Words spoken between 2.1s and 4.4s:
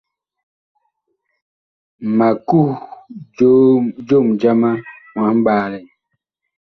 Ma kuh jom